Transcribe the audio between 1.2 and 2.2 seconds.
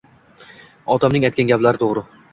aytgan gaplari to‘g‘ri.